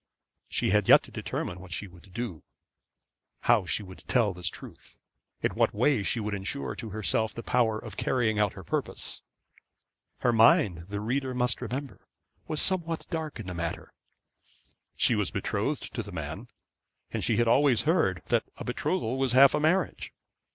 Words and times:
She 0.49 0.71
had 0.71 0.87
yet 0.87 1.03
to 1.03 1.11
determine 1.11 1.59
what 1.59 1.71
she 1.71 1.85
would 1.87 2.11
do; 2.11 2.41
how 3.41 3.67
she 3.67 3.83
would 3.83 3.99
tell 4.07 4.33
this 4.33 4.49
truth; 4.49 4.97
in 5.43 5.51
what 5.53 5.75
way 5.75 6.01
she 6.01 6.19
would 6.19 6.33
insure 6.33 6.75
to 6.77 6.89
herself 6.89 7.35
the 7.35 7.43
power 7.43 7.77
of 7.77 7.97
carrying 7.97 8.39
out 8.39 8.53
her 8.53 8.63
purpose. 8.63 9.21
Her 10.21 10.33
mind, 10.33 10.87
the 10.89 10.99
reader 11.01 11.35
must 11.35 11.61
remember, 11.61 12.07
was 12.47 12.59
somewhat 12.59 13.05
dark 13.11 13.39
in 13.39 13.45
the 13.45 13.53
matter. 13.53 13.93
She 14.95 15.13
was 15.13 15.29
betrothed 15.29 15.93
to 15.93 16.01
the 16.01 16.11
man, 16.11 16.47
and 17.11 17.23
she 17.23 17.37
had 17.37 17.47
always 17.47 17.83
heard 17.83 18.23
that 18.29 18.45
a 18.57 18.63
betrothal 18.63 19.19
was 19.19 19.33
half 19.33 19.53
a 19.53 19.59
marriage. 19.59 20.11